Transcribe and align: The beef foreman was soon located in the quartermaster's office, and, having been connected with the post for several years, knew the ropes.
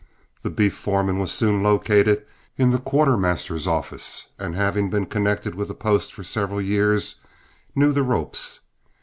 The 0.41 0.49
beef 0.49 0.73
foreman 0.75 1.19
was 1.19 1.31
soon 1.31 1.61
located 1.61 2.25
in 2.57 2.71
the 2.71 2.79
quartermaster's 2.79 3.67
office, 3.67 4.29
and, 4.39 4.55
having 4.55 4.89
been 4.89 5.05
connected 5.05 5.53
with 5.53 5.67
the 5.67 5.75
post 5.75 6.11
for 6.11 6.23
several 6.23 6.59
years, 6.59 7.17
knew 7.75 7.91
the 7.91 8.01
ropes. 8.01 8.61